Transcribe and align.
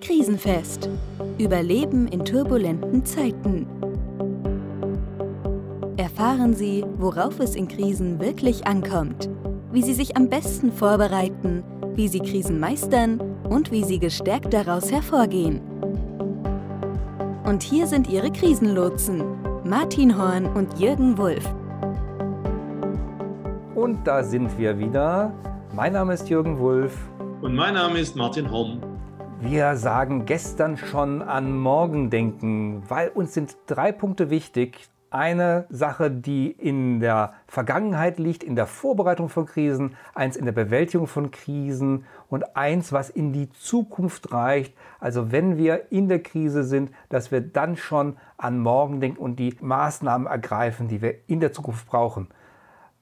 Krisenfest. 0.00 0.88
Überleben 1.38 2.08
in 2.08 2.24
turbulenten 2.24 3.04
Zeiten. 3.04 3.66
Erfahren 5.96 6.54
Sie, 6.54 6.84
worauf 6.96 7.38
es 7.40 7.54
in 7.54 7.68
Krisen 7.68 8.20
wirklich 8.20 8.66
ankommt, 8.66 9.28
wie 9.72 9.82
Sie 9.82 9.94
sich 9.94 10.16
am 10.16 10.28
besten 10.28 10.72
vorbereiten, 10.72 11.62
wie 11.94 12.08
Sie 12.08 12.20
Krisen 12.20 12.58
meistern 12.58 13.20
und 13.48 13.70
wie 13.70 13.84
Sie 13.84 13.98
gestärkt 13.98 14.52
daraus 14.52 14.90
hervorgehen. 14.90 15.60
Und 17.44 17.62
hier 17.62 17.86
sind 17.86 18.08
Ihre 18.08 18.30
Krisenlotsen, 18.30 19.22
Martin 19.64 20.16
Horn 20.16 20.46
und 20.46 20.78
Jürgen 20.78 21.18
Wulff. 21.18 21.54
Und 23.74 24.06
da 24.06 24.22
sind 24.22 24.58
wir 24.58 24.78
wieder. 24.78 25.32
Mein 25.72 25.92
Name 25.92 26.14
ist 26.14 26.28
Jürgen 26.28 26.58
Wulff. 26.58 26.98
Und 27.42 27.54
mein 27.54 27.74
Name 27.74 28.00
ist 28.00 28.16
Martin 28.16 28.50
Horn. 28.50 28.82
Wir 29.40 29.76
sagen 29.76 30.26
gestern 30.26 30.76
schon 30.76 31.22
an 31.22 31.56
morgen 31.56 32.10
denken, 32.10 32.82
weil 32.88 33.08
uns 33.10 33.34
sind 33.34 33.56
drei 33.68 33.92
Punkte 33.92 34.30
wichtig. 34.30 34.88
Eine 35.10 35.66
Sache, 35.70 36.10
die 36.10 36.50
in 36.50 36.98
der 36.98 37.34
Vergangenheit 37.46 38.18
liegt, 38.18 38.42
in 38.42 38.56
der 38.56 38.66
Vorbereitung 38.66 39.28
von 39.28 39.46
Krisen, 39.46 39.94
eins 40.12 40.36
in 40.36 40.44
der 40.44 40.52
Bewältigung 40.52 41.06
von 41.06 41.30
Krisen 41.30 42.04
und 42.28 42.56
eins, 42.56 42.92
was 42.92 43.08
in 43.08 43.32
die 43.32 43.50
Zukunft 43.50 44.32
reicht. 44.32 44.74
Also 44.98 45.30
wenn 45.30 45.56
wir 45.56 45.92
in 45.92 46.08
der 46.08 46.20
Krise 46.20 46.64
sind, 46.64 46.90
dass 47.10 47.30
wir 47.30 47.40
dann 47.40 47.76
schon 47.76 48.16
an 48.36 48.58
morgen 48.58 49.00
denken 49.00 49.22
und 49.22 49.36
die 49.36 49.54
Maßnahmen 49.60 50.26
ergreifen, 50.26 50.88
die 50.88 51.00
wir 51.00 51.14
in 51.28 51.38
der 51.38 51.52
Zukunft 51.52 51.86
brauchen. 51.86 52.28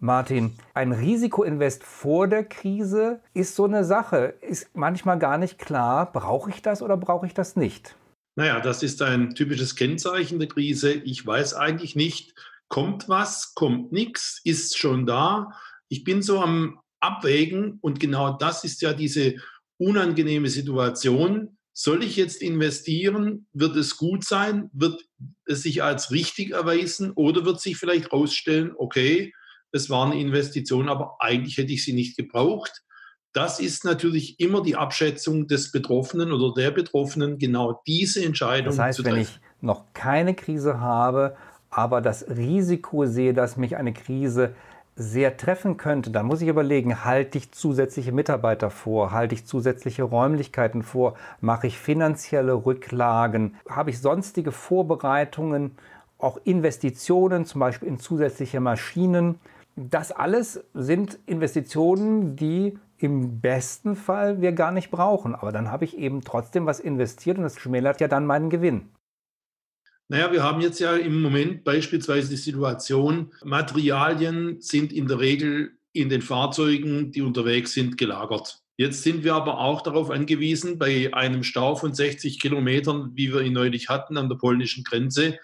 Martin, 0.00 0.52
ein 0.74 0.92
Risikoinvest 0.92 1.82
vor 1.82 2.28
der 2.28 2.44
Krise 2.44 3.20
ist 3.34 3.56
so 3.56 3.64
eine 3.64 3.84
Sache. 3.84 4.34
Ist 4.40 4.70
manchmal 4.74 5.18
gar 5.18 5.38
nicht 5.38 5.58
klar, 5.58 6.12
brauche 6.12 6.50
ich 6.50 6.62
das 6.62 6.82
oder 6.82 6.96
brauche 6.96 7.26
ich 7.26 7.34
das 7.34 7.56
nicht? 7.56 7.96
Naja, 8.36 8.60
das 8.60 8.84
ist 8.84 9.02
ein 9.02 9.34
typisches 9.34 9.74
Kennzeichen 9.74 10.38
der 10.38 10.46
Krise. 10.46 10.92
Ich 10.92 11.26
weiß 11.26 11.54
eigentlich 11.54 11.96
nicht, 11.96 12.34
kommt 12.68 13.08
was, 13.08 13.54
kommt 13.56 13.90
nichts, 13.90 14.40
ist 14.44 14.78
schon 14.78 15.04
da. 15.04 15.50
Ich 15.88 16.04
bin 16.04 16.22
so 16.22 16.40
am 16.40 16.78
Abwägen 17.00 17.78
und 17.80 17.98
genau 17.98 18.36
das 18.36 18.62
ist 18.62 18.80
ja 18.82 18.92
diese 18.92 19.34
unangenehme 19.78 20.48
Situation. 20.48 21.56
Soll 21.72 22.04
ich 22.04 22.14
jetzt 22.14 22.40
investieren? 22.40 23.48
Wird 23.52 23.74
es 23.74 23.96
gut 23.96 24.24
sein? 24.24 24.70
Wird 24.72 25.02
es 25.46 25.62
sich 25.62 25.82
als 25.82 26.12
richtig 26.12 26.52
erweisen? 26.52 27.10
Oder 27.12 27.44
wird 27.44 27.60
sich 27.60 27.76
vielleicht 27.76 28.12
herausstellen, 28.12 28.72
okay, 28.76 29.32
es 29.72 29.90
war 29.90 30.06
eine 30.06 30.20
Investition, 30.20 30.88
aber 30.88 31.16
eigentlich 31.20 31.56
hätte 31.58 31.72
ich 31.72 31.84
sie 31.84 31.92
nicht 31.92 32.16
gebraucht. 32.16 32.82
Das 33.32 33.60
ist 33.60 33.84
natürlich 33.84 34.40
immer 34.40 34.62
die 34.62 34.76
Abschätzung 34.76 35.46
des 35.46 35.70
Betroffenen 35.70 36.32
oder 36.32 36.54
der 36.54 36.70
Betroffenen, 36.70 37.38
genau 37.38 37.82
diese 37.86 38.24
Entscheidung 38.24 38.66
das 38.66 38.78
heißt, 38.78 38.96
zu 38.96 39.02
treffen. 39.02 39.16
Wenn 39.16 39.22
ich 39.22 39.40
noch 39.60 39.84
keine 39.92 40.34
Krise 40.34 40.80
habe, 40.80 41.36
aber 41.70 42.00
das 42.00 42.26
Risiko 42.28 43.06
sehe, 43.06 43.34
dass 43.34 43.56
mich 43.56 43.76
eine 43.76 43.92
Krise 43.92 44.54
sehr 44.96 45.36
treffen 45.36 45.76
könnte, 45.76 46.10
dann 46.10 46.26
muss 46.26 46.42
ich 46.42 46.48
überlegen, 46.48 47.04
halte 47.04 47.38
ich 47.38 47.52
zusätzliche 47.52 48.10
Mitarbeiter 48.10 48.70
vor, 48.70 49.12
halte 49.12 49.34
ich 49.34 49.46
zusätzliche 49.46 50.02
Räumlichkeiten 50.02 50.82
vor, 50.82 51.14
mache 51.40 51.68
ich 51.68 51.78
finanzielle 51.78 52.66
Rücklagen, 52.66 53.54
habe 53.68 53.90
ich 53.90 54.00
sonstige 54.00 54.50
Vorbereitungen, 54.50 55.76
auch 56.18 56.40
Investitionen, 56.42 57.44
zum 57.44 57.60
Beispiel 57.60 57.86
in 57.86 58.00
zusätzliche 58.00 58.58
Maschinen, 58.58 59.38
das 59.78 60.10
alles 60.10 60.64
sind 60.74 61.18
Investitionen, 61.26 62.34
die 62.36 62.78
im 62.98 63.40
besten 63.40 63.94
Fall 63.94 64.40
wir 64.40 64.52
gar 64.52 64.72
nicht 64.72 64.90
brauchen. 64.90 65.34
Aber 65.34 65.52
dann 65.52 65.70
habe 65.70 65.84
ich 65.84 65.96
eben 65.96 66.22
trotzdem 66.22 66.66
was 66.66 66.80
investiert 66.80 67.38
und 67.38 67.44
das 67.44 67.58
schmälert 67.58 68.00
ja 68.00 68.08
dann 68.08 68.26
meinen 68.26 68.50
Gewinn. 68.50 68.88
Naja, 70.08 70.32
wir 70.32 70.42
haben 70.42 70.60
jetzt 70.60 70.80
ja 70.80 70.96
im 70.96 71.20
Moment 71.20 71.64
beispielsweise 71.64 72.30
die 72.30 72.36
Situation, 72.36 73.32
Materialien 73.44 74.60
sind 74.60 74.92
in 74.92 75.06
der 75.06 75.20
Regel 75.20 75.72
in 75.92 76.08
den 76.08 76.22
Fahrzeugen, 76.22 77.12
die 77.12 77.22
unterwegs 77.22 77.72
sind, 77.72 77.98
gelagert. 77.98 78.60
Jetzt 78.76 79.02
sind 79.02 79.22
wir 79.22 79.34
aber 79.34 79.58
auch 79.58 79.82
darauf 79.82 80.10
angewiesen, 80.10 80.78
bei 80.78 81.12
einem 81.12 81.42
Stau 81.42 81.74
von 81.74 81.94
60 81.94 82.40
Kilometern, 82.40 83.10
wie 83.14 83.32
wir 83.32 83.42
ihn 83.42 83.52
neulich 83.52 83.88
hatten 83.88 84.16
an 84.16 84.28
der 84.28 84.36
polnischen 84.36 84.84
Grenze, 84.84 85.38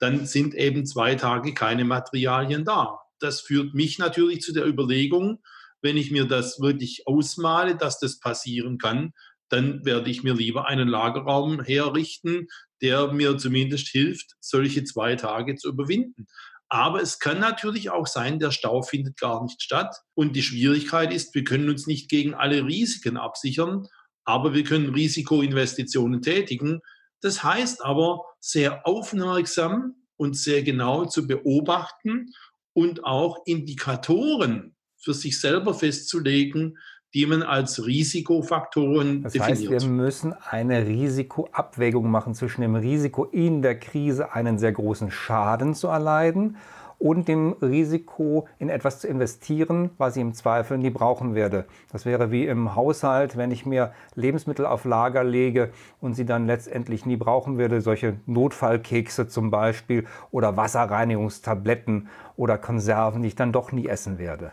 dann 0.00 0.26
sind 0.26 0.54
eben 0.54 0.86
zwei 0.86 1.14
Tage 1.14 1.54
keine 1.54 1.84
Materialien 1.84 2.64
da 2.64 2.99
das 3.22 3.40
führt 3.40 3.74
mich 3.74 3.98
natürlich 3.98 4.40
zu 4.40 4.52
der 4.52 4.66
Überlegung, 4.66 5.40
wenn 5.82 5.96
ich 5.96 6.10
mir 6.10 6.26
das 6.26 6.60
wirklich 6.60 7.06
ausmale, 7.06 7.76
dass 7.76 7.98
das 7.98 8.20
passieren 8.20 8.78
kann, 8.78 9.12
dann 9.48 9.84
werde 9.84 10.10
ich 10.10 10.22
mir 10.22 10.34
lieber 10.34 10.68
einen 10.68 10.88
Lagerraum 10.88 11.62
herrichten, 11.62 12.46
der 12.82 13.12
mir 13.12 13.36
zumindest 13.36 13.88
hilft, 13.88 14.36
solche 14.40 14.84
zwei 14.84 15.16
Tage 15.16 15.56
zu 15.56 15.68
überwinden. 15.68 16.26
Aber 16.68 17.02
es 17.02 17.18
kann 17.18 17.40
natürlich 17.40 17.90
auch 17.90 18.06
sein, 18.06 18.38
der 18.38 18.52
Stau 18.52 18.82
findet 18.82 19.18
gar 19.18 19.42
nicht 19.42 19.60
statt. 19.60 19.96
Und 20.14 20.36
die 20.36 20.42
Schwierigkeit 20.42 21.12
ist, 21.12 21.34
wir 21.34 21.42
können 21.42 21.68
uns 21.68 21.88
nicht 21.88 22.08
gegen 22.08 22.34
alle 22.34 22.64
Risiken 22.64 23.16
absichern, 23.16 23.88
aber 24.24 24.54
wir 24.54 24.62
können 24.62 24.94
Risikoinvestitionen 24.94 26.22
tätigen. 26.22 26.80
Das 27.20 27.42
heißt 27.42 27.84
aber, 27.84 28.20
sehr 28.38 28.86
aufmerksam 28.86 29.96
und 30.16 30.36
sehr 30.36 30.62
genau 30.62 31.06
zu 31.06 31.26
beobachten 31.26 32.30
und 32.72 33.04
auch 33.04 33.38
Indikatoren 33.46 34.74
für 34.96 35.14
sich 35.14 35.40
selber 35.40 35.74
festzulegen, 35.74 36.76
die 37.14 37.26
man 37.26 37.42
als 37.42 37.84
Risikofaktoren 37.84 39.22
das 39.22 39.32
definiert. 39.32 39.72
Heißt, 39.72 39.84
wir 39.84 39.90
müssen 39.90 40.32
eine 40.32 40.86
Risikoabwägung 40.86 42.08
machen 42.08 42.34
zwischen 42.34 42.60
dem 42.60 42.76
Risiko, 42.76 43.24
in 43.24 43.62
der 43.62 43.78
Krise 43.78 44.32
einen 44.32 44.58
sehr 44.58 44.72
großen 44.72 45.10
Schaden 45.10 45.74
zu 45.74 45.88
erleiden 45.88 46.56
und 47.00 47.28
dem 47.28 47.54
Risiko, 47.62 48.46
in 48.58 48.68
etwas 48.68 49.00
zu 49.00 49.08
investieren, 49.08 49.90
was 49.96 50.16
ich 50.16 50.22
im 50.22 50.34
Zweifel 50.34 50.76
nie 50.76 50.90
brauchen 50.90 51.34
werde. 51.34 51.64
Das 51.90 52.04
wäre 52.04 52.30
wie 52.30 52.46
im 52.46 52.76
Haushalt, 52.76 53.38
wenn 53.38 53.50
ich 53.50 53.64
mir 53.64 53.92
Lebensmittel 54.14 54.66
auf 54.66 54.84
Lager 54.84 55.24
lege 55.24 55.72
und 56.00 56.14
sie 56.14 56.26
dann 56.26 56.46
letztendlich 56.46 57.06
nie 57.06 57.16
brauchen 57.16 57.56
werde, 57.56 57.80
solche 57.80 58.20
Notfallkekse 58.26 59.28
zum 59.28 59.50
Beispiel 59.50 60.06
oder 60.30 60.58
Wasserreinigungstabletten 60.58 62.08
oder 62.36 62.58
Konserven, 62.58 63.22
die 63.22 63.28
ich 63.28 63.34
dann 63.34 63.52
doch 63.52 63.72
nie 63.72 63.86
essen 63.86 64.18
werde. 64.18 64.52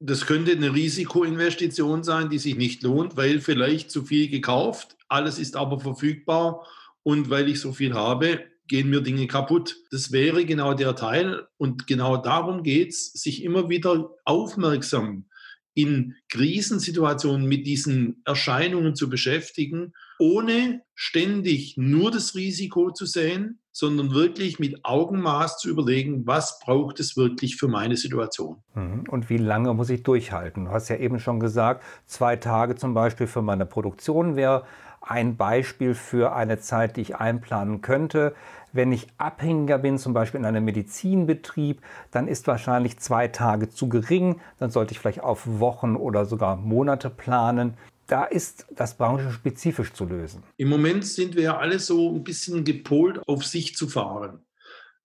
Das 0.00 0.26
könnte 0.26 0.52
eine 0.52 0.72
Risikoinvestition 0.72 2.04
sein, 2.04 2.30
die 2.30 2.38
sich 2.38 2.56
nicht 2.56 2.82
lohnt, 2.84 3.16
weil 3.16 3.40
vielleicht 3.40 3.90
zu 3.90 4.04
viel 4.04 4.28
gekauft, 4.28 4.96
alles 5.08 5.40
ist 5.40 5.56
aber 5.56 5.80
verfügbar 5.80 6.64
und 7.02 7.28
weil 7.28 7.48
ich 7.48 7.60
so 7.60 7.72
viel 7.72 7.94
habe, 7.94 8.44
gehen 8.68 8.90
mir 8.90 9.00
Dinge 9.00 9.26
kaputt. 9.26 9.76
Das 9.90 10.12
wäre 10.12 10.44
genau 10.44 10.74
der 10.74 10.96
Teil 10.96 11.46
und 11.56 11.86
genau 11.86 12.16
darum 12.16 12.62
geht 12.62 12.90
es, 12.90 13.12
sich 13.12 13.42
immer 13.42 13.68
wieder 13.68 14.10
aufmerksam 14.24 15.26
in 15.74 16.14
Krisensituationen 16.28 17.46
mit 17.46 17.66
diesen 17.66 18.22
Erscheinungen 18.24 18.94
zu 18.94 19.08
beschäftigen, 19.10 19.92
ohne 20.18 20.82
ständig 20.94 21.76
nur 21.76 22.10
das 22.12 22.36
Risiko 22.36 22.92
zu 22.92 23.06
sehen, 23.06 23.60
sondern 23.74 24.12
wirklich 24.12 24.60
mit 24.60 24.84
Augenmaß 24.84 25.58
zu 25.58 25.68
überlegen, 25.68 26.26
was 26.26 26.60
braucht 26.60 27.00
es 27.00 27.16
wirklich 27.16 27.56
für 27.56 27.66
meine 27.66 27.96
Situation. 27.96 28.62
Mhm. 28.74 29.04
Und 29.08 29.28
wie 29.28 29.36
lange 29.36 29.74
muss 29.74 29.90
ich 29.90 30.04
durchhalten? 30.04 30.66
Du 30.66 30.70
hast 30.70 30.88
ja 30.88 30.96
eben 30.96 31.18
schon 31.18 31.40
gesagt, 31.40 31.82
zwei 32.06 32.36
Tage 32.36 32.76
zum 32.76 32.94
Beispiel 32.94 33.26
für 33.26 33.42
meine 33.42 33.66
Produktion 33.66 34.36
wäre 34.36 34.64
ein 35.00 35.36
Beispiel 35.36 35.94
für 35.94 36.34
eine 36.34 36.60
Zeit, 36.60 36.96
die 36.96 37.02
ich 37.02 37.16
einplanen 37.16 37.82
könnte. 37.82 38.34
Wenn 38.72 38.92
ich 38.92 39.08
abhängiger 39.18 39.78
bin, 39.78 39.98
zum 39.98 40.14
Beispiel 40.14 40.40
in 40.40 40.46
einem 40.46 40.64
Medizinbetrieb, 40.64 41.82
dann 42.12 42.28
ist 42.28 42.46
wahrscheinlich 42.46 42.98
zwei 43.00 43.28
Tage 43.28 43.68
zu 43.68 43.88
gering. 43.88 44.40
Dann 44.58 44.70
sollte 44.70 44.92
ich 44.92 45.00
vielleicht 45.00 45.22
auf 45.22 45.42
Wochen 45.46 45.96
oder 45.96 46.24
sogar 46.24 46.56
Monate 46.56 47.10
planen. 47.10 47.74
Da 48.06 48.24
ist 48.24 48.66
das 48.70 48.96
branchenspezifisch 48.96 49.92
zu 49.92 50.04
lösen. 50.04 50.42
Im 50.56 50.68
Moment 50.68 51.06
sind 51.06 51.36
wir 51.36 51.42
ja 51.42 51.58
alle 51.58 51.78
so 51.78 52.14
ein 52.14 52.22
bisschen 52.22 52.64
gepolt, 52.64 53.20
auf 53.26 53.44
Sicht 53.44 53.78
zu 53.78 53.88
fahren. 53.88 54.44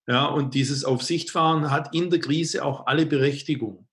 Ja, 0.06 0.26
und 0.26 0.54
dieses 0.54 0.84
Auf 0.84 1.02
Sicht 1.02 1.30
fahren 1.30 1.70
hat 1.70 1.94
in 1.94 2.10
der 2.10 2.20
Krise 2.20 2.64
auch 2.64 2.86
alle 2.86 3.06
Berechtigung. 3.06 3.86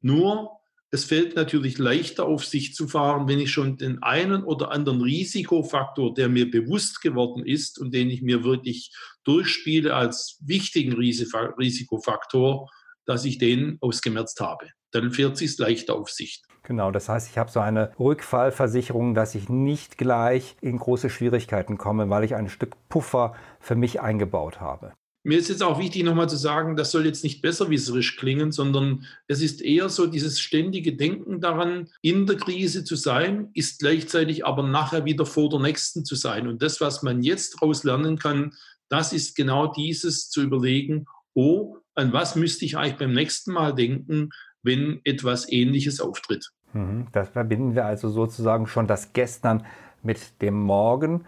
Nur 0.00 0.60
es 0.92 1.04
fällt 1.04 1.36
natürlich 1.36 1.78
leichter 1.78 2.24
auf 2.24 2.44
sich 2.44 2.74
zu 2.74 2.88
fahren, 2.88 3.28
wenn 3.28 3.38
ich 3.38 3.52
schon 3.52 3.76
den 3.76 4.02
einen 4.02 4.42
oder 4.42 4.72
anderen 4.72 5.02
Risikofaktor, 5.02 6.14
der 6.14 6.28
mir 6.28 6.50
bewusst 6.50 7.00
geworden 7.00 7.44
ist 7.46 7.78
und 7.78 7.94
den 7.94 8.10
ich 8.10 8.22
mir 8.22 8.42
wirklich 8.42 8.92
durchspiele 9.22 9.94
als 9.94 10.38
wichtigen 10.40 10.94
Risikofaktor, 10.94 12.68
dass 13.04 13.24
ich 13.24 13.38
den 13.38 13.78
ausgemerzt 13.80 14.40
habe. 14.40 14.70
Dann 14.92 15.12
fährt 15.12 15.34
es 15.34 15.38
sich 15.40 15.58
leichter 15.58 15.94
auf 15.94 16.10
Sicht. 16.10 16.44
Genau, 16.62 16.90
das 16.90 17.08
heißt, 17.08 17.30
ich 17.30 17.38
habe 17.38 17.50
so 17.50 17.60
eine 17.60 17.92
Rückfallversicherung, 17.98 19.14
dass 19.14 19.34
ich 19.34 19.48
nicht 19.48 19.98
gleich 19.98 20.56
in 20.60 20.78
große 20.78 21.10
Schwierigkeiten 21.10 21.78
komme, 21.78 22.08
weil 22.10 22.24
ich 22.24 22.34
ein 22.34 22.48
Stück 22.48 22.76
Puffer 22.88 23.34
für 23.58 23.74
mich 23.74 24.00
eingebaut 24.00 24.60
habe. 24.60 24.92
Mir 25.22 25.38
ist 25.38 25.50
jetzt 25.50 25.62
auch 25.62 25.78
wichtig, 25.78 26.02
nochmal 26.04 26.30
zu 26.30 26.36
sagen, 26.36 26.76
das 26.76 26.92
soll 26.92 27.04
jetzt 27.04 27.24
nicht 27.24 27.42
besserwisserisch 27.42 28.16
klingen, 28.16 28.52
sondern 28.52 29.04
es 29.26 29.42
ist 29.42 29.60
eher 29.60 29.90
so 29.90 30.06
dieses 30.06 30.40
ständige 30.40 30.96
Denken 30.96 31.42
daran, 31.42 31.90
in 32.00 32.24
der 32.24 32.36
Krise 32.36 32.84
zu 32.84 32.96
sein, 32.96 33.50
ist 33.52 33.80
gleichzeitig 33.80 34.46
aber 34.46 34.62
nachher 34.62 35.04
wieder 35.04 35.26
vor 35.26 35.50
der 35.50 35.60
nächsten 35.60 36.06
zu 36.06 36.14
sein. 36.14 36.48
Und 36.48 36.62
das, 36.62 36.80
was 36.80 37.02
man 37.02 37.22
jetzt 37.22 37.56
daraus 37.60 37.84
lernen 37.84 38.18
kann, 38.18 38.54
das 38.88 39.12
ist 39.12 39.36
genau 39.36 39.66
dieses 39.66 40.30
zu 40.30 40.40
überlegen, 40.40 41.04
oh, 41.34 41.76
an 41.94 42.14
was 42.14 42.34
müsste 42.34 42.64
ich 42.64 42.78
eigentlich 42.78 42.96
beim 42.96 43.12
nächsten 43.12 43.52
Mal 43.52 43.74
denken, 43.74 44.30
wenn 44.62 45.00
etwas 45.04 45.50
Ähnliches 45.50 46.00
auftritt. 46.00 46.50
Mhm. 46.72 47.06
Das 47.12 47.28
verbinden 47.30 47.74
wir 47.74 47.86
also 47.86 48.08
sozusagen 48.08 48.66
schon 48.66 48.86
das 48.86 49.12
Gestern 49.12 49.64
mit 50.02 50.40
dem 50.42 50.60
Morgen. 50.60 51.24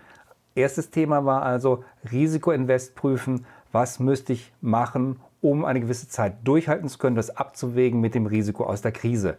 Erstes 0.55 0.91
Thema 0.91 1.25
war 1.25 1.43
also 1.43 1.85
Risikoinvest 2.11 2.95
prüfen, 2.95 3.47
was 3.73 3.99
müsste 3.99 4.35
ich 4.35 4.53
machen, 4.61 5.19
um 5.41 5.65
eine 5.65 5.81
gewisse 5.81 6.09
Zeit 6.09 6.37
durchhalten 6.45 6.89
zu 6.89 6.99
können, 6.99 7.17
das 7.17 7.37
abzuwägen 7.37 8.01
mit 8.01 8.15
dem 8.15 8.27
Risiko 8.27 8.65
aus 8.65 8.83
der 8.83 8.93
Krise. 8.93 9.39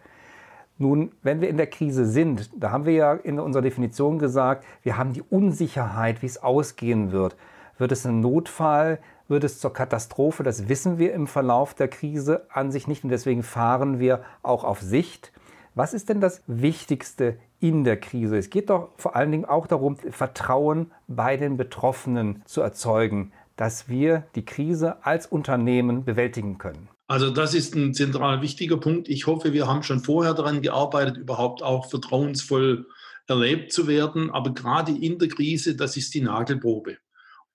Nun, 0.80 1.12
wenn 1.22 1.40
wir 1.40 1.50
in 1.50 1.58
der 1.58 1.68
Krise 1.68 2.06
sind, 2.06 2.50
da 2.58 2.72
haben 2.72 2.86
wir 2.86 2.94
ja 2.94 3.14
in 3.14 3.40
unserer 3.40 3.62
Definition 3.62 4.18
gesagt, 4.18 4.66
wir 4.82 4.98
haben 4.98 5.14
die 5.14 5.22
Unsicherheit, 5.22 6.22
wie 6.22 6.26
es 6.26 6.42
ausgehen 6.42 7.12
wird. 7.12 7.36
Wird 7.78 7.92
es 7.92 8.06
ein 8.06 8.20
Notfall? 8.20 9.00
Wird 9.28 9.44
es 9.44 9.60
zur 9.60 9.74
Katastrophe? 9.74 10.44
Das 10.44 10.70
wissen 10.70 10.98
wir 10.98 11.14
im 11.14 11.28
Verlauf 11.28 11.74
der 11.74 11.88
Krise 11.88 12.46
an 12.50 12.72
sich 12.72 12.88
nicht 12.88 13.04
und 13.04 13.10
deswegen 13.10 13.44
fahren 13.44 14.00
wir 14.00 14.24
auch 14.42 14.64
auf 14.64 14.82
Sicht. 14.82 15.32
Was 15.76 15.94
ist 15.94 16.10
denn 16.10 16.22
das 16.22 16.44
Wichtigste 16.46 17.38
in 17.60 17.84
der 17.84 18.00
Krise? 18.00 18.38
Es 18.38 18.50
geht 18.50 18.70
doch 18.70 18.90
vor 18.98 19.16
allen 19.16 19.32
Dingen 19.32 19.46
auch 19.46 19.66
darum, 19.66 19.98
Vertrauen 19.98 20.92
bei 21.08 21.38
den 21.38 21.58
Betroffenen 21.58 22.44
zu 22.46 22.62
erzeugen 22.62 23.32
dass 23.56 23.88
wir 23.88 24.26
die 24.36 24.46
Krise 24.46 25.06
als 25.06 25.28
Unternehmen 25.28 26.06
bewältigen 26.06 26.58
können? 26.58 26.90
Also 27.08 27.30
das 27.30 27.54
ist 27.54 27.76
ein 27.76 27.94
zentral 27.94 28.42
wichtiger 28.42 28.78
Punkt. 28.78 29.10
Ich 29.10 29.28
hoffe, 29.28 29.54
wir 29.54 29.68
haben 29.68 29.84
schon 29.84 30.00
vorher 30.00 30.34
daran 30.34 30.62
gearbeitet, 30.62 31.18
überhaupt 31.18 31.62
auch 31.62 31.90
vertrauensvoll 31.90 32.88
erlebt 33.28 33.72
zu 33.72 33.88
werden. 33.88 34.32
Aber 34.32 34.54
gerade 34.54 34.92
in 34.92 35.20
der 35.20 35.28
Krise, 35.28 35.76
das 35.76 35.98
ist 35.98 36.14
die 36.14 36.22
Nagelprobe. 36.22 36.98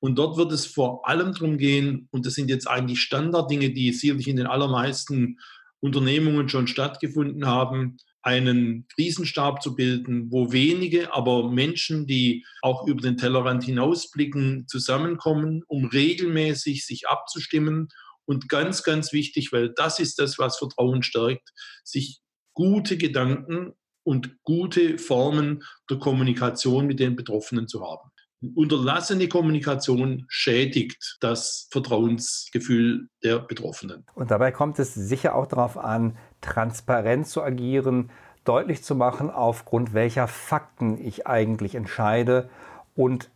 Und 0.01 0.17
dort 0.17 0.37
wird 0.37 0.53
es 0.53 0.67
vor 0.67 1.09
allem 1.09 1.33
darum 1.33 1.59
gehen, 1.59 2.09
und 2.11 2.25
das 2.25 2.35
sind 2.35 2.51
jetzt 2.51 2.69
eigentlich 2.69 3.01
Standarddinge, 3.01 3.71
die 3.71 3.93
sicherlich 3.93 4.29
in 4.29 4.37
den 4.37 4.47
allermeisten 4.47 5.39
Unternehmungen 5.81 6.49
schon 6.49 6.67
stattgefunden 6.67 7.47
haben, 7.47 7.97
einen 8.23 8.87
Krisenstab 8.95 9.63
zu 9.63 9.75
bilden, 9.75 10.31
wo 10.31 10.53
wenige, 10.53 11.15
aber 11.15 11.51
Menschen, 11.51 12.07
die 12.07 12.45
auch 12.63 12.87
über 12.87 13.01
den 13.01 13.17
Tellerrand 13.17 13.65
hinausblicken, 13.65 14.67
zusammenkommen, 14.69 15.63
um 15.67 15.87
regelmäßig 15.87 16.85
sich 16.85 17.09
abzustimmen. 17.09 17.89
Und 18.27 18.49
ganz, 18.49 18.83
ganz 18.83 19.13
wichtig, 19.13 19.53
weil 19.53 19.71
das 19.71 19.99
ist 20.01 20.19
das, 20.19 20.39
was 20.39 20.59
Vertrauen 20.59 21.03
stärkt, 21.03 21.51
sich 21.83 22.21
gute 22.53 22.99
Gedanken 22.99 23.73
und 24.03 24.43
gute 24.43 24.99
Formen 24.99 25.63
der 25.89 25.99
Kommunikation 25.99 26.87
mit 26.87 27.01
den 27.01 27.17
Betroffenen 27.17 27.69
zu 27.69 27.83
haben. 27.83 28.08
Unterlassene 28.55 29.29
Kommunikation 29.29 30.25
schädigt 30.29 31.17
das 31.21 31.69
Vertrauensgefühl 31.71 33.09
der 33.25 33.41
Betroffenen. 33.41 34.05
Und 34.15 34.31
dabei 34.31 34.53
kommt 34.53 34.79
es 34.79 34.95
sicher 34.95 35.35
auch 35.35 35.47
darauf 35.47 35.77
an, 35.77 36.17
transparent 36.41 37.27
zu 37.27 37.43
agieren, 37.43 38.11
deutlich 38.45 38.83
zu 38.83 38.95
machen, 38.95 39.31
aufgrund 39.31 39.93
welcher 39.93 40.29
Fakten 40.29 40.99
ich 41.05 41.27
eigentlich 41.27 41.75
entscheide 41.75 42.49
und 42.95 43.31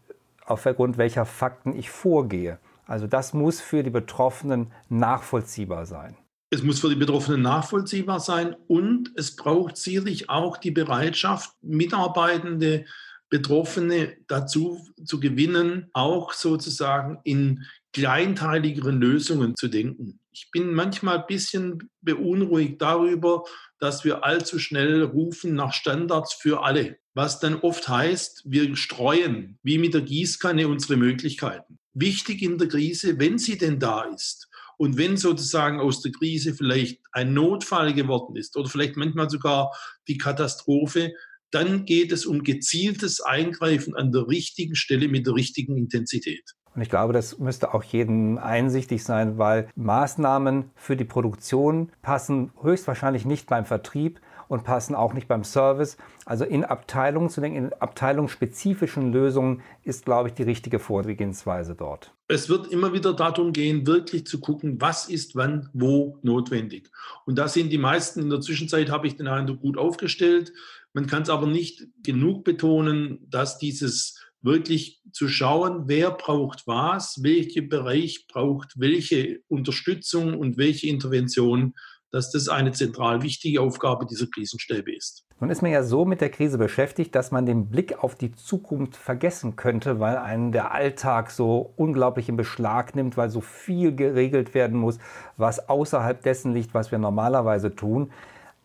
aufgrund 0.45 0.99
welcher 0.99 1.27
Fakten 1.27 1.77
ich 1.77 1.91
vorgehe. 1.91 2.59
Also 2.87 3.07
das 3.07 3.33
muss 3.33 3.61
für 3.61 3.83
die 3.83 3.91
Betroffenen 3.91 4.73
nachvollziehbar 4.89 5.87
sein. 5.87 6.17
Es 6.51 6.63
muss 6.63 6.81
für 6.81 6.91
die 6.91 6.97
Betroffenen 6.97 7.43
nachvollziehbar 7.43 8.21
sein 8.21 8.55
und 8.69 9.11
es 9.17 9.35
braucht 9.35 9.77
sicherlich 9.77 10.29
auch 10.29 10.59
die 10.59 10.71
Bereitschaft, 10.71 11.51
Mitarbeitende 11.63 12.85
Betroffene 13.33 14.19
dazu 14.29 14.79
zu 15.07 15.19
gewinnen, 15.19 15.89
auch 15.95 16.35
sozusagen 16.35 17.19
in 17.25 17.65
kleinteiligeren 17.95 19.01
Lösungen 19.01 19.57
zu 19.57 19.69
denken. 19.69 20.21
Ich 20.33 20.51
bin 20.51 20.75
manchmal 20.75 21.21
ein 21.21 21.27
bisschen 21.27 21.89
beunruhigt 22.03 22.83
darüber, 22.83 23.45
dass 23.79 24.05
wir 24.05 24.23
allzu 24.23 24.59
schnell 24.59 25.03
rufen 25.03 25.55
nach 25.55 25.73
Standards 25.73 26.35
für 26.35 26.63
alle, 26.63 26.99
was 27.15 27.41
dann 27.41 27.57
oft 27.57 27.89
heißt, 27.89 28.43
wir 28.45 28.77
streuen 28.77 29.59
wie 29.63 29.79
mit 29.79 29.95
der 29.95 30.03
Gießkanne 30.03 30.69
unsere 30.69 30.99
Möglichkeiten. 30.99 31.79
Wichtig 31.95 32.43
in 32.43 32.59
der 32.59 32.69
Krise, 32.69 33.19
wenn 33.19 33.39
sie 33.39 33.57
denn 33.57 33.79
da 33.79 34.03
ist, 34.03 34.51
und 34.77 34.97
wenn 34.97 35.17
sozusagen 35.17 35.81
aus 35.81 36.03
der 36.03 36.11
Krise 36.11 36.55
vielleicht 36.55 37.01
ein 37.13 37.35
Notfall 37.35 37.95
geworden 37.95 38.37
ist 38.37 38.57
oder 38.57 38.69
vielleicht 38.69 38.97
manchmal 38.97 39.31
sogar 39.31 39.71
die 40.09 40.19
Katastrophe, 40.19 41.15
dann 41.53 41.85
geht 41.85 42.13
es 42.13 42.27
um 42.27 42.43
gezieltes 42.43 43.21
Eingreifen 43.21 43.95
an 43.95 44.11
der 44.11 44.27
richtigen 44.27 44.75
Stelle 44.75 45.09
mit 45.09 45.27
der 45.27 45.35
richtigen 45.35 45.77
Intensität. 45.77 46.43
Und 46.75 46.81
ich 46.81 46.89
glaube, 46.89 47.13
das 47.13 47.39
müsste 47.39 47.75
auch 47.75 47.83
jedem 47.83 48.39
einsichtig 48.39 49.05
sein, 49.05 49.37
weil 49.37 49.69
Maßnahmen 49.75 50.71
für 50.75 50.97
die 50.97 51.05
Produktion 51.05 51.93
passen 52.01 52.51
höchstwahrscheinlich 52.63 53.27
nicht 53.27 53.47
beim 53.47 53.67
Vertrieb 53.67 54.21
und 54.49 54.65
passen 54.65 54.95
auch 54.95 55.13
nicht 55.13 55.29
beim 55.29 55.45
Service. 55.45 55.97
Also 56.25 56.45
in 56.45 56.65
Abteilungen 56.65 57.31
zu 57.31 57.41
denken, 57.41 57.59
in 57.59 57.73
abteilungsspezifischen 57.73 59.13
Lösungen 59.13 59.63
ist, 59.83 60.05
glaube 60.05 60.29
ich, 60.29 60.35
die 60.35 60.43
richtige 60.43 60.79
Vorgehensweise 60.79 61.75
dort. 61.75 62.13
Es 62.29 62.49
wird 62.49 62.69
immer 62.69 62.93
wieder 62.93 63.13
darum 63.13 63.53
gehen, 63.53 63.87
wirklich 63.87 64.27
zu 64.27 64.41
gucken, 64.41 64.81
was 64.81 65.09
ist 65.09 65.37
wann, 65.37 65.69
wo 65.73 66.19
notwendig. 66.23 66.91
Und 67.27 67.39
da 67.39 67.49
sind 67.49 67.71
die 67.71 67.79
meisten 67.79 68.21
in 68.21 68.31
der 68.31 68.41
Zwischenzeit, 68.41 68.91
habe 68.91 69.07
ich 69.07 69.17
den 69.17 69.29
Eindruck, 69.29 69.61
gut 69.61 69.77
aufgestellt. 69.77 70.53
Man 70.95 71.07
kann 71.07 71.23
es 71.23 71.31
aber 71.31 71.47
nicht 71.47 71.87
genug 72.03 72.45
betonen, 72.45 73.27
dass 73.29 73.59
dieses 73.59 74.19
wirklich 74.43 75.01
zu 75.13 75.29
schauen, 75.29 75.85
wer 75.87 76.11
braucht 76.11 76.67
was, 76.67 77.23
welcher 77.23 77.63
Bereich 77.63 78.27
braucht 78.27 78.73
welche 78.77 79.41
Unterstützung 79.49 80.39
und 80.39 80.57
welche 80.57 80.89
Intervention, 80.89 81.75
dass 82.13 82.31
das 82.31 82.49
eine 82.49 82.73
zentral 82.73 83.23
wichtige 83.23 83.61
Aufgabe 83.61 84.07
dieser 84.07 84.27
Krisenstäbe 84.27 84.95
ist. 84.95 85.25
Nun 85.41 85.51
ist 85.51 85.63
man 85.63 85.73
ja 85.73 85.83
so 85.83 86.05
mit 86.05 86.21
der 86.21 86.31
Krise 86.31 86.59
beschäftigt, 86.59 87.15
dass 87.15 87.33
man 87.33 87.47
den 87.47 87.69
Blick 87.69 88.05
auf 88.05 88.15
die 88.15 88.33
Zukunft 88.33 88.97
vergessen 88.97 89.57
könnte, 89.57 89.99
weil 89.99 90.19
einen 90.19 90.53
der 90.53 90.73
Alltag 90.73 91.31
so 91.33 91.73
unglaublich 91.77 92.29
in 92.29 92.37
Beschlag 92.37 92.95
nimmt, 92.95 93.17
weil 93.17 93.31
so 93.31 93.41
viel 93.41 93.97
geregelt 93.97 94.55
werden 94.55 94.79
muss, 94.79 94.99
was 95.37 95.69
außerhalb 95.69 96.23
dessen 96.23 96.53
liegt, 96.53 96.75
was 96.75 96.93
wir 96.93 96.99
normalerweise 96.99 97.75
tun. 97.75 98.13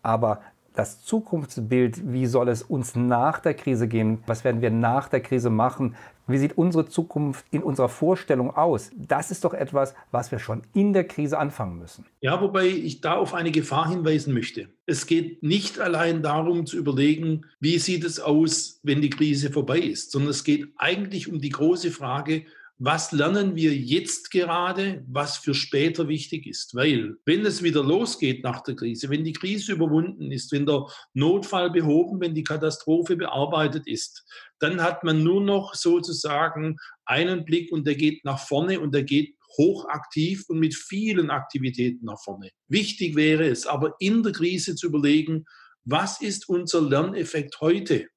Aber 0.03 0.41
das 0.77 1.03
Zukunftsbild, 1.03 2.13
wie 2.13 2.27
soll 2.27 2.49
es 2.49 2.61
uns 2.61 2.95
nach 2.95 3.39
der 3.39 3.55
Krise 3.55 3.87
gehen, 3.87 4.19
was 4.27 4.43
werden 4.43 4.61
wir 4.61 4.69
nach 4.69 5.09
der 5.09 5.21
Krise 5.21 5.49
machen, 5.49 5.95
wie 6.27 6.37
sieht 6.37 6.57
unsere 6.57 6.87
Zukunft 6.87 7.45
in 7.51 7.63
unserer 7.63 7.89
Vorstellung 7.89 8.55
aus, 8.55 8.91
das 8.95 9.31
ist 9.31 9.43
doch 9.43 9.53
etwas, 9.53 9.95
was 10.11 10.31
wir 10.31 10.37
schon 10.37 10.61
in 10.73 10.93
der 10.93 11.05
Krise 11.05 11.39
anfangen 11.39 11.79
müssen. 11.79 12.05
Ja, 12.21 12.39
wobei 12.41 12.67
ich 12.67 13.01
da 13.01 13.15
auf 13.15 13.33
eine 13.33 13.51
Gefahr 13.51 13.89
hinweisen 13.89 14.33
möchte. 14.33 14.67
Es 14.85 15.07
geht 15.07 15.41
nicht 15.41 15.79
allein 15.79 16.21
darum 16.21 16.67
zu 16.67 16.77
überlegen, 16.77 17.45
wie 17.59 17.79
sieht 17.79 18.03
es 18.03 18.19
aus, 18.19 18.79
wenn 18.83 19.01
die 19.01 19.09
Krise 19.09 19.51
vorbei 19.51 19.79
ist, 19.79 20.11
sondern 20.11 20.29
es 20.31 20.43
geht 20.43 20.67
eigentlich 20.77 21.31
um 21.31 21.39
die 21.39 21.49
große 21.49 21.89
Frage, 21.89 22.45
was 22.79 23.11
lernen 23.11 23.55
wir 23.55 23.75
jetzt 23.75 24.29
gerade, 24.29 25.03
was 25.07 25.37
für 25.37 25.55
später 25.55 26.07
wichtig 26.07 26.45
ist. 26.45 26.75
Weil 26.75 27.17
wenn 27.25 27.45
es 27.45 27.63
wieder 27.63 27.83
losgeht 27.83 28.43
nach 28.43 28.61
der 28.61 28.75
Krise, 28.75 29.09
wenn 29.09 29.23
die 29.23 29.33
Krise 29.33 29.73
überwunden 29.73 30.31
ist, 30.31 30.51
wenn 30.51 30.67
der 30.67 30.85
Notfall 31.13 31.71
behoben, 31.71 32.21
wenn 32.21 32.35
die 32.35 32.43
Katastrophe 32.43 33.15
bearbeitet 33.15 33.87
ist, 33.87 34.25
dann 34.59 34.81
hat 34.81 35.03
man 35.03 35.23
nur 35.23 35.41
noch 35.41 35.73
sozusagen 35.73 36.77
einen 37.05 37.45
Blick 37.45 37.71
und 37.71 37.87
der 37.87 37.95
geht 37.95 38.23
nach 38.23 38.39
vorne 38.39 38.79
und 38.79 38.93
der 38.93 39.03
geht 39.03 39.35
hochaktiv 39.57 40.45
und 40.47 40.59
mit 40.59 40.75
vielen 40.75 41.31
Aktivitäten 41.31 42.05
nach 42.05 42.21
vorne. 42.21 42.51
Wichtig 42.67 43.15
wäre 43.15 43.47
es 43.47 43.65
aber 43.65 43.95
in 43.99 44.21
der 44.21 44.33
Krise 44.33 44.75
zu 44.75 44.87
überlegen, 44.87 45.45
was 45.83 46.21
ist 46.21 46.47
unser 46.47 46.81
Lerneffekt 46.81 47.59
heute? 47.59 48.07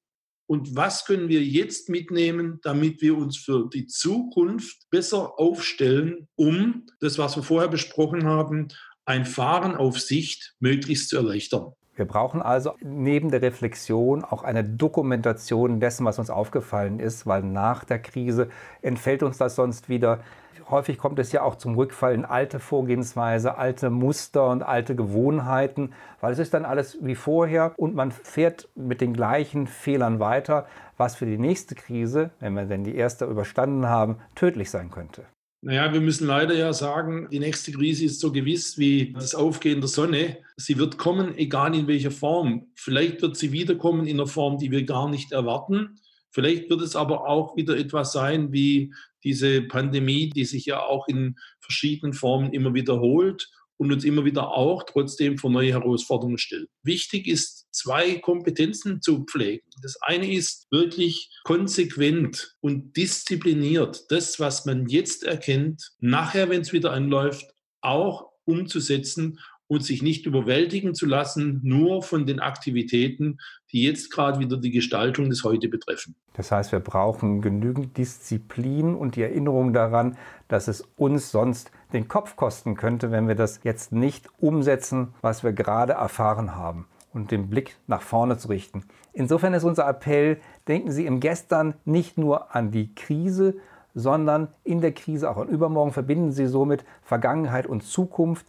Und 0.51 0.75
was 0.75 1.05
können 1.05 1.29
wir 1.29 1.41
jetzt 1.41 1.87
mitnehmen, 1.87 2.59
damit 2.61 3.01
wir 3.01 3.15
uns 3.15 3.37
für 3.37 3.69
die 3.73 3.87
Zukunft 3.87 4.89
besser 4.89 5.39
aufstellen, 5.39 6.27
um 6.35 6.87
das, 6.99 7.17
was 7.17 7.37
wir 7.37 7.43
vorher 7.43 7.69
besprochen 7.69 8.25
haben, 8.25 8.67
ein 9.05 9.23
Fahren 9.23 9.77
auf 9.77 9.97
Sicht 9.97 10.53
möglichst 10.59 11.07
zu 11.07 11.15
erleichtern. 11.15 11.71
Wir 11.95 12.03
brauchen 12.03 12.41
also 12.41 12.73
neben 12.81 13.31
der 13.31 13.41
Reflexion 13.41 14.25
auch 14.25 14.43
eine 14.43 14.65
Dokumentation 14.65 15.79
dessen, 15.79 16.05
was 16.05 16.19
uns 16.19 16.29
aufgefallen 16.29 16.99
ist, 16.99 17.25
weil 17.25 17.43
nach 17.43 17.85
der 17.85 17.99
Krise 17.99 18.49
entfällt 18.81 19.23
uns 19.23 19.37
das 19.37 19.55
sonst 19.55 19.87
wieder 19.87 20.21
häufig 20.69 20.97
kommt 20.97 21.19
es 21.19 21.31
ja 21.31 21.43
auch 21.43 21.55
zum 21.55 21.75
Rückfall 21.75 22.13
in 22.13 22.25
alte 22.25 22.59
Vorgehensweise, 22.59 23.57
alte 23.57 23.89
Muster 23.89 24.49
und 24.49 24.63
alte 24.63 24.95
Gewohnheiten, 24.95 25.93
weil 26.19 26.33
es 26.33 26.39
ist 26.39 26.53
dann 26.53 26.65
alles 26.65 26.97
wie 27.01 27.15
vorher 27.15 27.73
und 27.77 27.95
man 27.95 28.11
fährt 28.11 28.69
mit 28.75 29.01
den 29.01 29.13
gleichen 29.13 29.67
Fehlern 29.67 30.19
weiter, 30.19 30.67
was 30.97 31.15
für 31.15 31.25
die 31.25 31.37
nächste 31.37 31.75
Krise, 31.75 32.31
wenn 32.39 32.53
wir 32.53 32.65
denn 32.65 32.83
die 32.83 32.95
erste 32.95 33.25
überstanden 33.25 33.87
haben, 33.87 34.17
tödlich 34.35 34.69
sein 34.69 34.91
könnte. 34.91 35.25
Naja, 35.63 35.93
wir 35.93 36.01
müssen 36.01 36.25
leider 36.25 36.55
ja 36.55 36.73
sagen, 36.73 37.27
die 37.31 37.39
nächste 37.39 37.71
Krise 37.71 38.05
ist 38.05 38.19
so 38.19 38.31
gewiss 38.31 38.79
wie 38.79 39.13
das 39.13 39.35
Aufgehen 39.35 39.79
der 39.79 39.89
Sonne. 39.89 40.37
Sie 40.57 40.79
wird 40.79 40.97
kommen, 40.97 41.37
egal 41.37 41.75
in 41.75 41.85
welcher 41.85 42.09
Form. 42.09 42.71
Vielleicht 42.73 43.21
wird 43.21 43.37
sie 43.37 43.51
wiederkommen 43.51 44.07
in 44.07 44.19
einer 44.19 44.27
Form, 44.27 44.57
die 44.57 44.71
wir 44.71 44.83
gar 44.85 45.07
nicht 45.07 45.31
erwarten. 45.31 45.99
Vielleicht 46.31 46.69
wird 46.69 46.81
es 46.81 46.95
aber 46.95 47.27
auch 47.27 47.57
wieder 47.57 47.77
etwas 47.77 48.11
sein 48.11 48.51
wie 48.51 48.93
diese 49.23 49.61
Pandemie, 49.61 50.29
die 50.29 50.45
sich 50.45 50.65
ja 50.65 50.81
auch 50.81 51.07
in 51.07 51.35
verschiedenen 51.59 52.13
Formen 52.13 52.53
immer 52.53 52.73
wiederholt 52.73 53.49
und 53.81 53.91
uns 53.91 54.03
immer 54.03 54.25
wieder 54.25 54.51
auch 54.51 54.83
trotzdem 54.83 55.39
vor 55.39 55.49
neue 55.49 55.71
Herausforderungen 55.71 56.37
stellt. 56.37 56.69
Wichtig 56.83 57.27
ist, 57.27 57.67
zwei 57.71 58.19
Kompetenzen 58.19 59.01
zu 59.01 59.25
pflegen. 59.25 59.65
Das 59.81 59.99
eine 60.03 60.31
ist 60.31 60.67
wirklich 60.69 61.31
konsequent 61.45 62.55
und 62.61 62.95
diszipliniert 62.95 64.05
das, 64.09 64.39
was 64.39 64.67
man 64.67 64.87
jetzt 64.87 65.23
erkennt, 65.23 65.93
nachher, 65.99 66.49
wenn 66.49 66.61
es 66.61 66.73
wieder 66.73 66.91
anläuft, 66.91 67.55
auch 67.81 68.29
umzusetzen 68.45 69.39
und 69.65 69.83
sich 69.83 70.03
nicht 70.03 70.27
überwältigen 70.27 70.93
zu 70.93 71.05
lassen, 71.05 71.61
nur 71.63 72.03
von 72.03 72.25
den 72.25 72.39
Aktivitäten, 72.39 73.37
die 73.71 73.83
jetzt 73.83 74.11
gerade 74.11 74.39
wieder 74.39 74.57
die 74.57 74.71
Gestaltung 74.71 75.29
des 75.29 75.43
Heute 75.43 75.67
betreffen. 75.67 76.15
Das 76.33 76.51
heißt, 76.51 76.71
wir 76.71 76.79
brauchen 76.79 77.41
genügend 77.41 77.97
Disziplin 77.97 78.95
und 78.95 79.15
die 79.15 79.21
Erinnerung 79.21 79.73
daran, 79.73 80.17
dass 80.47 80.67
es 80.67 80.81
uns 80.97 81.31
sonst 81.31 81.71
den 81.93 82.07
Kopf 82.07 82.35
kosten 82.35 82.75
könnte, 82.75 83.11
wenn 83.11 83.27
wir 83.27 83.35
das 83.35 83.61
jetzt 83.63 83.91
nicht 83.91 84.29
umsetzen, 84.39 85.13
was 85.21 85.43
wir 85.43 85.53
gerade 85.53 85.93
erfahren 85.93 86.55
haben 86.55 86.87
und 87.13 87.31
den 87.31 87.49
Blick 87.49 87.77
nach 87.87 88.01
vorne 88.01 88.37
zu 88.37 88.47
richten. 88.47 88.83
Insofern 89.13 89.53
ist 89.53 89.63
unser 89.63 89.87
Appell, 89.87 90.39
denken 90.67 90.91
Sie 90.91 91.05
im 91.05 91.19
Gestern 91.19 91.75
nicht 91.85 92.17
nur 92.17 92.55
an 92.55 92.71
die 92.71 92.93
Krise, 92.95 93.55
sondern 93.93 94.47
in 94.63 94.79
der 94.79 94.93
Krise 94.93 95.29
auch 95.29 95.37
an 95.37 95.49
übermorgen 95.49 95.91
verbinden 95.91 96.31
Sie 96.31 96.47
somit 96.47 96.85
Vergangenheit 97.01 97.67
und 97.67 97.83
Zukunft 97.83 98.45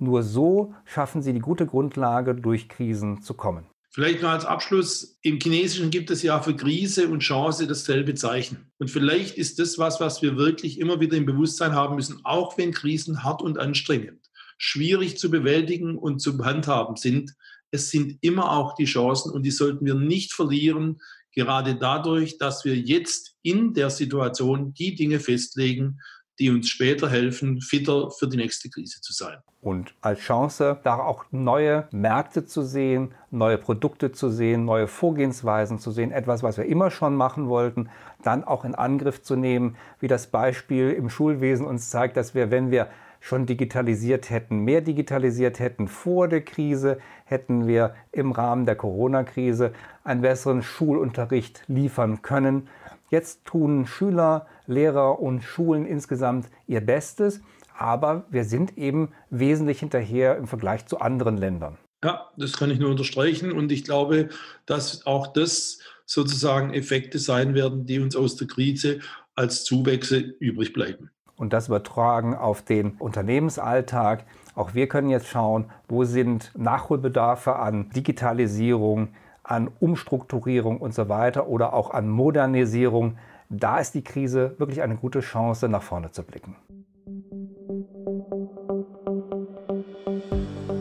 nur 0.00 0.22
so 0.22 0.72
schaffen 0.86 1.20
sie 1.20 1.34
die 1.34 1.40
gute 1.40 1.66
Grundlage, 1.66 2.34
durch 2.34 2.70
Krisen 2.70 3.20
zu 3.20 3.34
kommen. 3.34 3.66
Vielleicht 3.92 4.22
noch 4.22 4.30
als 4.30 4.44
Abschluss. 4.44 5.18
Im 5.22 5.40
Chinesischen 5.40 5.90
gibt 5.90 6.10
es 6.10 6.22
ja 6.22 6.40
für 6.40 6.54
Krise 6.54 7.08
und 7.08 7.20
Chance 7.20 7.66
dasselbe 7.66 8.14
Zeichen. 8.14 8.70
Und 8.78 8.88
vielleicht 8.88 9.36
ist 9.36 9.58
das 9.58 9.78
was, 9.78 10.00
was 10.00 10.22
wir 10.22 10.36
wirklich 10.36 10.78
immer 10.78 11.00
wieder 11.00 11.16
im 11.16 11.26
Bewusstsein 11.26 11.74
haben 11.74 11.96
müssen, 11.96 12.20
auch 12.24 12.56
wenn 12.56 12.72
Krisen 12.72 13.24
hart 13.24 13.42
und 13.42 13.58
anstrengend, 13.58 14.30
schwierig 14.58 15.18
zu 15.18 15.28
bewältigen 15.28 15.98
und 15.98 16.20
zu 16.20 16.38
handhaben 16.44 16.94
sind. 16.94 17.34
Es 17.72 17.90
sind 17.90 18.18
immer 18.20 18.52
auch 18.52 18.76
die 18.76 18.84
Chancen 18.84 19.32
und 19.32 19.42
die 19.42 19.50
sollten 19.50 19.84
wir 19.84 19.94
nicht 19.94 20.32
verlieren, 20.32 21.00
gerade 21.34 21.74
dadurch, 21.76 22.38
dass 22.38 22.64
wir 22.64 22.76
jetzt 22.76 23.34
in 23.42 23.74
der 23.74 23.90
Situation 23.90 24.72
die 24.72 24.94
Dinge 24.94 25.18
festlegen, 25.18 26.00
die 26.40 26.50
uns 26.50 26.68
später 26.68 27.08
helfen, 27.08 27.60
fitter 27.60 28.10
für 28.10 28.26
die 28.26 28.38
nächste 28.38 28.70
Krise 28.70 29.00
zu 29.00 29.12
sein. 29.12 29.36
Und 29.60 29.94
als 30.00 30.20
Chance, 30.20 30.80
da 30.82 30.96
auch 30.96 31.26
neue 31.30 31.86
Märkte 31.92 32.46
zu 32.46 32.62
sehen, 32.62 33.14
neue 33.30 33.58
Produkte 33.58 34.10
zu 34.10 34.30
sehen, 34.30 34.64
neue 34.64 34.88
Vorgehensweisen 34.88 35.78
zu 35.78 35.90
sehen, 35.90 36.12
etwas, 36.12 36.42
was 36.42 36.56
wir 36.56 36.64
immer 36.64 36.90
schon 36.90 37.14
machen 37.14 37.48
wollten, 37.48 37.90
dann 38.22 38.42
auch 38.42 38.64
in 38.64 38.74
Angriff 38.74 39.22
zu 39.22 39.36
nehmen, 39.36 39.76
wie 40.00 40.08
das 40.08 40.28
Beispiel 40.28 40.90
im 40.90 41.10
Schulwesen 41.10 41.66
uns 41.66 41.90
zeigt, 41.90 42.16
dass 42.16 42.34
wir, 42.34 42.50
wenn 42.50 42.70
wir 42.70 42.88
schon 43.20 43.44
digitalisiert 43.44 44.30
hätten, 44.30 44.60
mehr 44.60 44.80
digitalisiert 44.80 45.58
hätten 45.58 45.88
vor 45.88 46.26
der 46.26 46.40
Krise, 46.40 46.98
hätten 47.26 47.66
wir 47.66 47.94
im 48.12 48.32
Rahmen 48.32 48.64
der 48.64 48.76
Corona-Krise 48.76 49.72
einen 50.04 50.22
besseren 50.22 50.62
Schulunterricht 50.62 51.62
liefern 51.68 52.22
können. 52.22 52.68
Jetzt 53.10 53.44
tun 53.44 53.86
Schüler, 53.86 54.46
Lehrer 54.70 55.20
und 55.20 55.42
Schulen 55.42 55.84
insgesamt 55.84 56.48
ihr 56.66 56.80
Bestes, 56.80 57.40
aber 57.76 58.24
wir 58.30 58.44
sind 58.44 58.78
eben 58.78 59.12
wesentlich 59.30 59.80
hinterher 59.80 60.36
im 60.36 60.46
Vergleich 60.46 60.86
zu 60.86 61.00
anderen 61.00 61.36
Ländern. 61.36 61.78
Ja, 62.02 62.30
das 62.36 62.54
kann 62.54 62.70
ich 62.70 62.78
nur 62.78 62.90
unterstreichen 62.90 63.52
und 63.52 63.70
ich 63.70 63.84
glaube, 63.84 64.30
dass 64.64 65.06
auch 65.06 65.26
das 65.26 65.80
sozusagen 66.06 66.72
Effekte 66.72 67.18
sein 67.18 67.54
werden, 67.54 67.84
die 67.86 68.00
uns 68.00 68.16
aus 68.16 68.36
der 68.36 68.46
Krise 68.46 69.00
als 69.34 69.64
Zuwächse 69.64 70.18
übrig 70.18 70.72
bleiben. 70.72 71.10
Und 71.36 71.52
das 71.52 71.68
übertragen 71.68 72.34
auf 72.34 72.62
den 72.62 72.92
Unternehmensalltag. 72.98 74.24
Auch 74.54 74.74
wir 74.74 74.88
können 74.88 75.08
jetzt 75.08 75.28
schauen, 75.28 75.70
wo 75.88 76.04
sind 76.04 76.52
Nachholbedarfe 76.56 77.56
an 77.56 77.88
Digitalisierung, 77.90 79.14
an 79.42 79.70
Umstrukturierung 79.80 80.78
und 80.78 80.94
so 80.94 81.08
weiter 81.08 81.48
oder 81.48 81.72
auch 81.72 81.90
an 81.90 82.10
Modernisierung, 82.10 83.16
da 83.50 83.78
ist 83.78 83.94
die 83.94 84.02
Krise 84.04 84.54
wirklich 84.58 84.80
eine 84.80 84.96
gute 84.96 85.20
Chance, 85.20 85.68
nach 85.68 85.82
vorne 85.82 86.12
zu 86.12 86.22
blicken. 86.22 86.56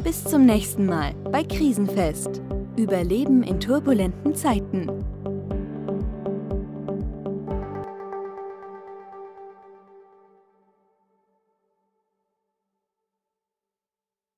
Bis 0.04 0.24
zum 0.24 0.46
nächsten 0.46 0.86
Mal 0.86 1.14
bei 1.32 1.44
Krisenfest. 1.44 2.42
Überleben 2.78 3.44
in 3.44 3.60
turbulenten 3.60 4.36
Zeiten. 4.36 4.88